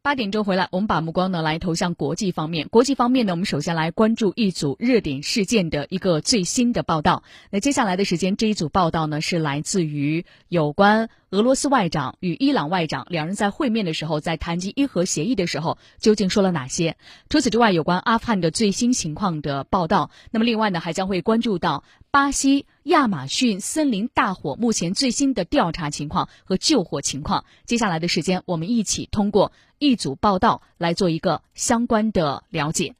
[0.00, 2.68] 八点钟回来，我们把目光呢来投向国际方面。
[2.68, 7.24] 国际方面呢，我们首先来关注一组热点事件的一个最新的报道。
[7.50, 16.96] 那接下来的时间，这一组报道呢是来自于有关俄罗斯外长与伊朗外长两人在会面的时候，在谈及伊核协议的时候，究竟说了哪些？
[17.28, 20.10] 除此之外，有关阿富汗的最新情况的报道。
[20.30, 21.82] 那么另外呢，还将会关注到
[22.18, 27.44] 巴西亚马逊森林大火目前最新的调查情况和救火情况。
[27.64, 29.52] 接下来的时间，我们一起通过。
[29.78, 32.96] 一组报道来做一个相关的了解。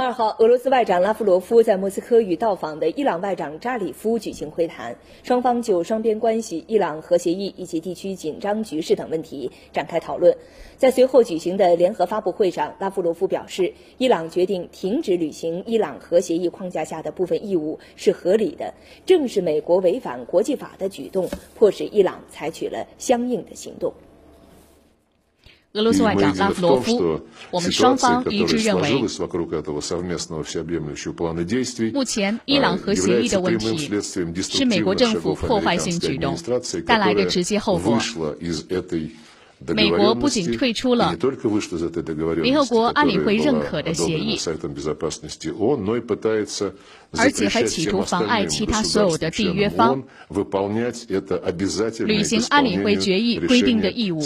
[0.00, 10.36] 二号，俄罗斯外长拉夫罗夫在莫斯科与到访的伊朗外长扎里夫举行会谈，双方就双边关系、伊朗核协议以及地区紧张局势等问题展开讨论。
[10.76, 23.92] 在随后举行的联合发布会上，拉夫罗夫表示，伊朗决定停止履行伊朗核协议框架下的部分义务是合理的，正是美国违反国际法的举动迫使伊朗采取了相应的行动。
[25.78, 27.20] 俄罗斯外长拉夫罗夫，
[27.52, 29.00] 我们双方一致认为，
[31.92, 33.88] 目前伊朗核协议的问题
[34.42, 36.36] 是美国政府破坏性举动
[36.84, 37.96] 带来的直接后果。
[39.66, 41.16] 美国不仅退出了
[42.36, 44.38] 联合国安理会认可的协议，
[47.16, 50.04] 而且还企图妨碍其他所有的缔约方
[52.06, 54.20] 履行安理会决议规定的义务。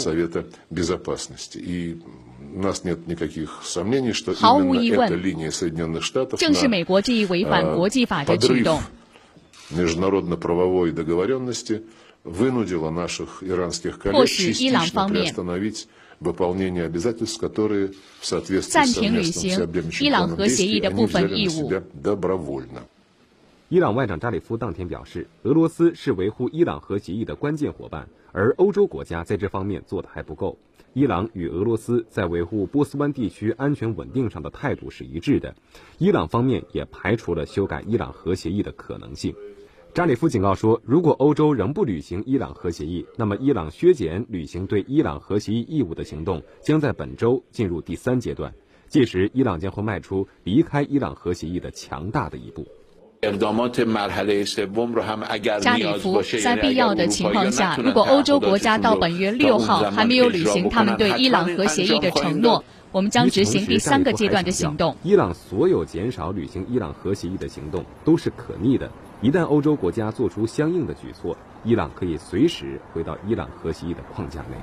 [4.35, 5.09] 毫无疑问，
[6.37, 8.79] 正是美国这一违反国际法的举动。
[14.11, 15.33] 迫使伊朗方面
[18.61, 19.67] 暂停履行
[19.99, 21.69] 伊朗核协议的部分义务。
[23.67, 30.57] 伊朗外长扎里夫当天表示，俄罗斯是维护伊朗核协议的关键伙伴，而欧洲国家在这方面做得还不够。
[30.93, 35.55] 伊朗与俄罗斯在维护波斯湾地区安全稳定上的态度是一致的，
[35.97, 39.35] 伊朗方面也排除了修改伊朗核协议的可能性。
[39.93, 48.51] 扎里夫警告说，如果欧洲仍不履行伊朗核协议，那么伊朗削减履行对伊朗核协议义务的行动将在本周进入第三阶段。
[48.87, 52.65] 届时，伊朗将会迈出离开伊朗核协议的强大的一步。
[55.59, 64.95] 扎里夫在必要的情况下，如果欧洲国家到本月六号还没有履行他们对伊朗核协议的承诺，我们将执行第三个阶段的行动。
[65.03, 68.89] 伊朗所有减少履行伊朗核协议的行动都是可逆的。
[69.21, 74.57] 一旦欧洲国家做出相应的举措，伊朗可以随时回到伊朗核协议的框架内。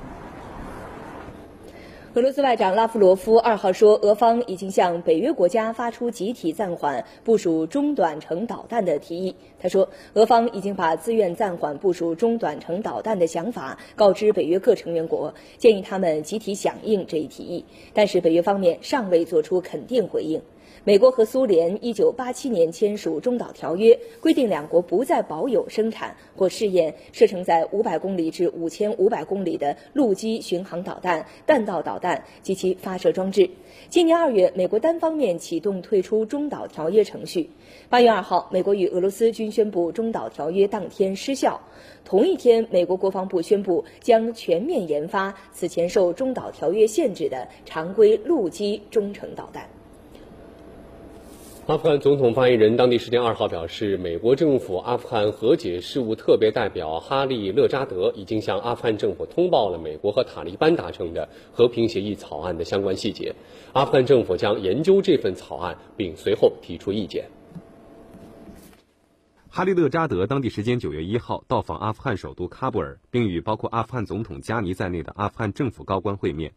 [2.13, 9.33] 俄罗斯外长拉夫罗夫二号说，俄方已经向北约国家发出集体暂缓部署中短程导弹的提议。
[9.61, 17.63] 他说，俄方已经把自愿暂缓部署中短程导弹的想法告知北约各成员国，建议他们集体响应这一提议。
[17.93, 20.41] 但是，北约方面尚未作出肯定回应。
[20.83, 33.47] 美国和苏联1987年签署中导条约，规定两国不再保有生产或试验射程在500公里至5500公里的陆基巡航导弹、弹道导弹及其发射装置。
[33.89, 37.49] 今年二月，美国单方面启动退出中导条约程序。
[37.87, 41.61] 八月二号，美国与俄罗斯均宣布中导条约当天失效。
[42.03, 49.69] 同一天，美国国防部宣布将全面研发此前受中导条约限制的常规陆基中程导弹。
[51.67, 63.35] 阿富汗总统发言人当地时间二号表示，美国政府阿富汗和解事务特别代表哈利勒扎德已经向阿富汗政府通报了美国和塔利班达成的和平协议草案的相关细节。
[63.73, 67.29] 阿富汗政府将研究这份草案，并随后提出意见。
[69.47, 76.53] 哈利勒扎德当地时间九月一号到访阿富汗首都喀布尔，并与包括阿富汗总统加尼在内的阿富汗政府高官会面。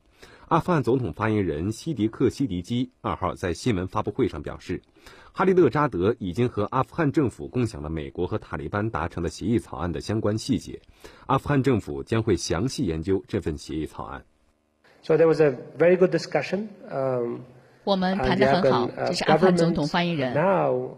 [0.48, 4.82] 阿富汗总统发言人西迪克·西迪基二号在新闻发布会上表示，
[5.32, 10.80] 哈利勒扎德已经和阿富汗政府共享了美国和塔利班达成的协议草案的相关细节，
[11.26, 14.22] 阿富汗政府将会详细研究这份协议草案。
[15.02, 16.68] So there was a very good discussion.
[17.84, 20.34] 我们谈得很好，这是阿富汗总统发言人。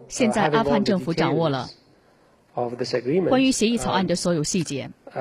[0.09, 1.69] 现在阿富汗政府掌握了
[3.29, 4.91] 关于协议草案的所有细节。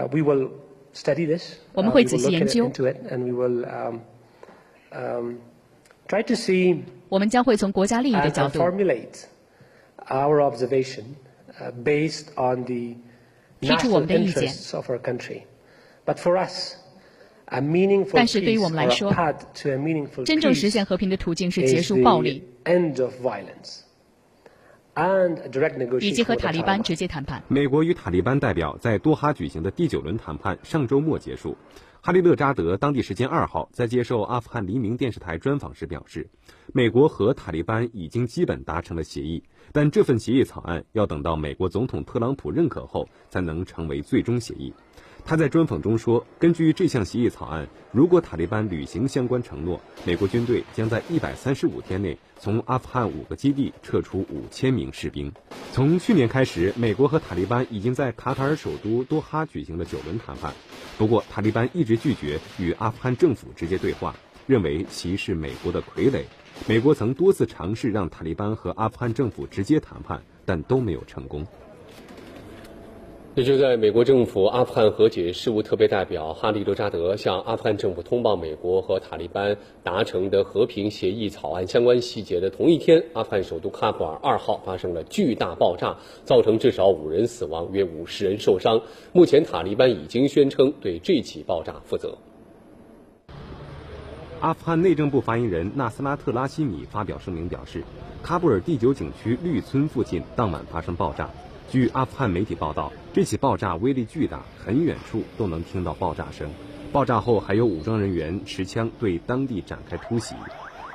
[1.73, 2.71] 我们会仔细研究。
[7.09, 8.59] 我们将会从国家利益的角度
[13.61, 14.53] 提出我们的意见。
[18.13, 19.13] 但是对于我们来说，
[20.25, 22.43] 真正实现和平的途径是结束暴力。
[25.99, 27.43] 以及和塔利班直接谈判。
[27.47, 31.57] 美国与塔利班代表在多哈举行的第九轮谈判上周末结束。
[32.05, 36.29] 哈利勒扎德当地时间二号在接受阿富汗黎明电视台专访时表示，
[36.71, 44.71] 美国和塔利班已经基本达成了协议，但这份协议草案要等到美国总统特朗普认可后才能成为最终协议。
[45.27, 55.33] 他在专访中说，根据这项协议草案，如果塔利班履行相关承诺，美国军队将在一百三十五天内从阿富汗五个基地撤出五千名士兵。
[55.71, 60.53] 从去年开始，美国和塔利班已经在卡塔尔首都多哈举行了九轮谈判，
[60.95, 66.21] 不过塔利班一直拒绝与阿富汗政府直接对话，认为其是美国的傀儡。
[66.67, 71.47] 美国曾多次尝试让塔利班和阿富汗政府直接谈判，但都没有成功。
[73.35, 88.81] 这就在美国政府阿富汗和解事务特别代表哈利·罗扎德向阿富汗政府通报美国和塔利班达成的和平协议草案相关细节的同一天，阿富汗首都喀布尔二号发生了巨大爆炸，造成至少五人死亡，约五十人受伤。
[89.11, 92.17] 目前，塔利班已经宣称对这起爆炸负责。
[94.39, 97.83] 阿富汗内政部发言人纳斯拉特拉希米发表声明表示，
[98.23, 101.29] 喀布尔第九景区绿村附近当晚发生爆炸。
[101.69, 106.49] 据阿富汗媒体报道，这起爆炸威力巨大，很远处都能听到爆炸声。
[106.91, 110.35] 爆炸后，还有武装人员持枪对当地展开突袭。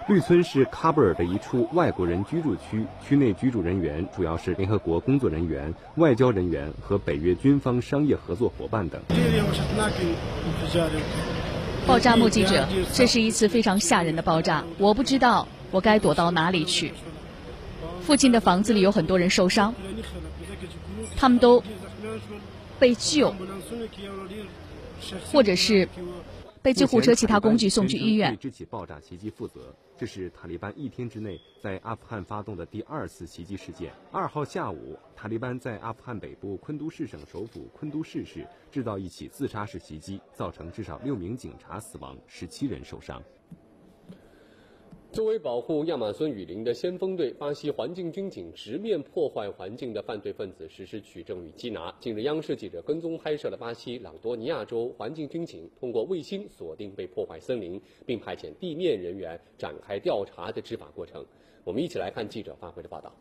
[0.09, 9.01] 绿村是喀布尔的一处外国人居住区，区内居住人员主要是联合国工作人员、外交人员和北约军方商业合作伙伴等。
[11.87, 16.93] 爆炸目击者，这是一次非常吓人的爆炸，我不知道我该躲到哪里去。
[18.03, 19.75] 附近的房子里有很多人受伤。
[21.21, 21.63] 他们都
[22.79, 23.31] 被救，
[25.31, 25.87] 或者是
[26.63, 28.35] 被救护车、其他工具送去医院。
[28.35, 33.93] 对这起爆炸袭击负责，这是塔利班一天之内在阿富汗发动的第二次袭击事件。
[34.11, 43.23] 二号下午，塔利班在阿富汗北部昆都市省首府昆都市市制造一起自杀式袭击，造成至少六名警察死亡，十七人受伤。
[45.13, 51.93] 作为保护亚马孙雨林的先锋队，巴西环境军警直面破坏环境的犯罪分子实施取证与缉拿。
[51.99, 61.27] 近日，央视记者跟踪拍摄了巴西朗多尼亚州环境军警通过卫星锁定被破坏森林，并派遣地面人员展开调查的执法过程。
[61.65, 63.13] 我们一起来看记者发回的报道。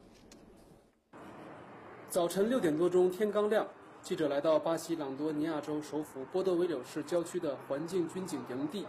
[2.08, 3.68] 早晨六点多钟，天刚亮，
[4.04, 8.86] 记者来到巴西朗多尼亚州首府波德维柳市郊区的环境军警营地。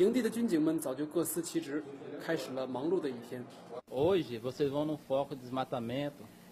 [0.00, 1.84] 营地的军警们早就各司其职，
[2.24, 3.44] 开始了忙碌的一天。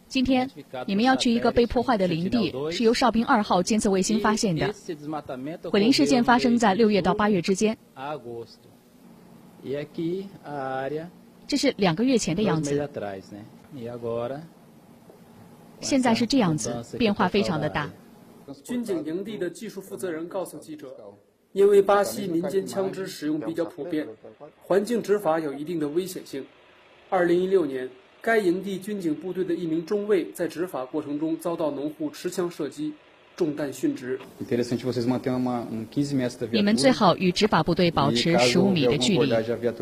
[0.07, 0.51] 今天
[0.87, 4.75] 你们要去一个被破坏的林地，是由哨兵二号监测卫星发现的。
[5.71, 7.77] 毁林事件发生在六月到八月之间。
[11.47, 12.89] 这是两个月前的样子。
[15.81, 17.91] 现在是这样子，变化非常的大。
[18.63, 20.95] 军警营地的技术负责人告诉记者。
[21.59, 24.07] 因为巴西民间枪支使用比较普遍，
[24.63, 26.47] 环境执法有一定的危险性。
[27.09, 27.91] 二零一六年，
[28.21, 32.93] 该营地军警部队的一名中尉在执法过程中遭到农户持枪射击，
[33.35, 34.21] 中弹殉职。
[36.53, 39.29] 你们最好与执法部队保持十五米的距离。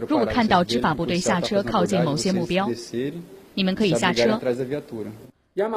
[0.09, 2.71] 如果看到执法部队下车靠近某些目标，
[3.53, 4.41] 你们可以下车，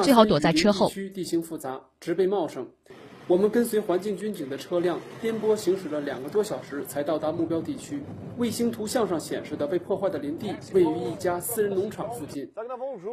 [0.02, 0.90] 最好躲在车后。
[1.12, 2.66] 地形复杂，植被茂盛。
[3.30, 8.02] 我们跟随环境军警的车辆颠簸行驶了两个多小时，才到达目标地区。
[8.38, 12.50] 卫星图像上显示的被破坏的林地位于一家私人农场附近。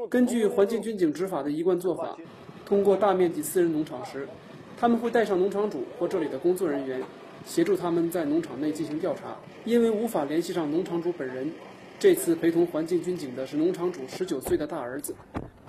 [0.10, 2.18] 根据环境军警执法的一贯做法，
[2.66, 4.28] 通过大面积私人农场时，
[4.76, 7.00] 他们会带上农场主或这里的工作人员，
[7.46, 9.38] 协助他们在农场内进行调查。
[9.66, 11.52] 因为无法联系上农场主本人，
[12.00, 15.14] 这次陪同环境军警的是农场主十九岁的大儿子。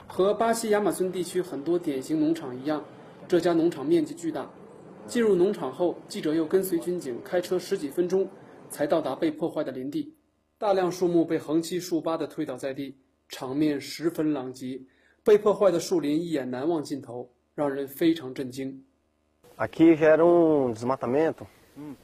[0.06, 2.82] 和巴西亚马孙地区很多典型农场一样。
[3.28, 4.50] 这家农场面积巨大。
[5.06, 8.26] 进入农场后，记者又跟随军警开车十几分钟，
[8.70, 10.14] 才到达被破坏的林地。
[10.58, 12.96] 大量树木被横七竖八地推倒在地，
[13.28, 14.80] 场面十分狼藉。
[15.24, 18.82] 被破坏的树林一眼难望尽头，让人非常震惊。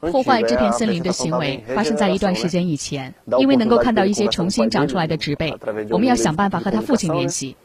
[0.01, 5.53] 破坏这片森林的行为发生在一段时间以前，因为能够看到一些重新长出来的植被，
[5.91, 7.57] 我们要想办法和他父亲联系。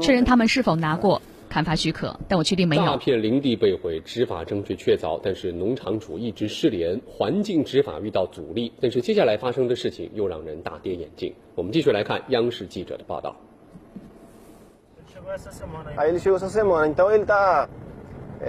[0.00, 2.84] 确认他们是否拿过砍伐许可，但我确定没有。
[2.84, 8.72] 大片林地被毁，执法证据确凿，但是农场主一直失联，环境执法遇到阻力。
[8.80, 11.34] 但是接下来发生的事情又让人大跌眼镜。
[11.54, 13.34] 我们继续来看央视记者的报道。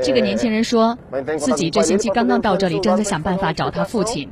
[0.02, 0.98] 这个年轻人说
[1.40, 4.30] 自己这星期刚刚到这里，正在想办法找他父亲。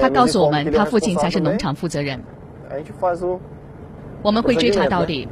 [0.00, 2.20] 他告诉我们，他父亲才是农场负责人。
[4.22, 5.28] 我们会追查到底。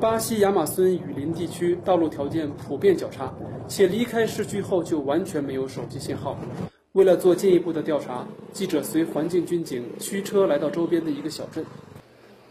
[0.00, 3.30] 巴西亚马孙雨林地区道路条件普遍较差，
[3.68, 6.38] 且离开市区后就完全没有手机信号。
[6.92, 11.64] 为了做进一步的调查，记者随环境军警驱车来到周边的一个小镇。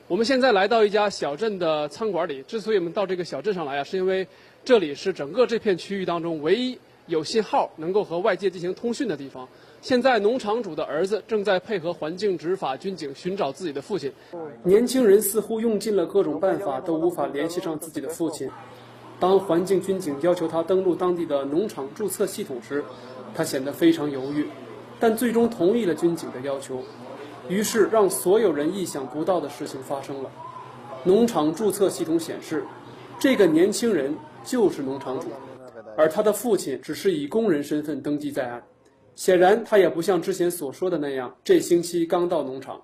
[0.08, 2.42] 我们现在来到一家小镇的餐馆里。
[2.44, 4.28] 之所以我们到这个小镇上来啊，是因为
[4.64, 9.48] 这里是整个这片区域当中唯一有信号能够和外界进行通讯的地方。
[9.82, 14.12] 现在，农场主的儿子正在配合环境执法军警寻找自己的父亲。
[14.62, 18.50] 年轻人似乎用尽了各种办法，都无法联系上自己的父亲。
[19.20, 22.84] 当环境军警要求他登录当地的农场注册系统时，
[23.34, 24.48] 他显得非常犹豫，
[25.00, 26.82] 但最终同意了军警的要求。
[27.48, 30.30] 于是，让所有人意想不到的事情发生了：
[31.06, 32.66] 农场注册系统显示，
[33.18, 35.28] 这个年轻人就是农场主，
[35.98, 38.62] 而他的父亲只是以工人身份登记在案。
[39.20, 42.82] 显然，他也不像之前所说的那样，这星期刚到农场。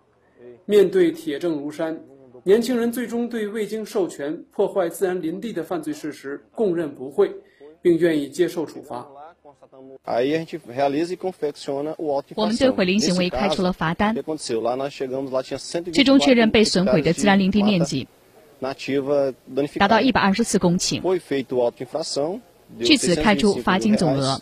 [0.65, 1.97] 面对铁证如山，
[2.43, 7.31] 年轻人最终对未经授权破坏自然林地的犯罪事实供认不讳，
[7.81, 9.07] 并愿意接受处罚。
[12.35, 14.13] 我们对毁林行为开出了罚单，
[15.93, 18.05] 最终确认被损毁的自然林地面积
[19.79, 20.99] 达到一百二十四公顷，
[22.83, 24.41] 据此开出罚金总额。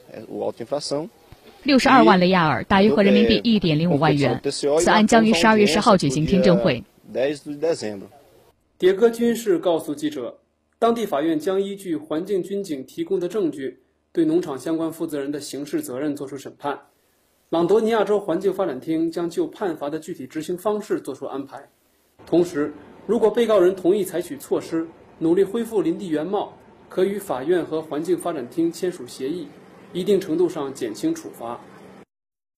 [1.64, 4.42] 六十二万雷亚尔，大约合人民币一点零五万元。
[4.52, 6.84] 此案将于十二月十号举行听证会。
[8.78, 10.38] 迭戈军士告诉记者，
[10.78, 13.80] 当地法院将依据环境军警提供的证据，
[14.12, 16.78] 对农场相关负责人的刑事责任作出审判。
[17.50, 21.70] 朗多尼亚州环境发展厅将就判罚的具体执行方式作出安排。
[22.26, 22.74] 同时，
[23.08, 24.86] 如果被告人同意采取措施，
[25.18, 26.58] 努力恢复林地原貌，
[26.90, 29.48] 可与法院和环境发展厅签署协议。
[29.94, 31.60] 一定程度上减轻处罚。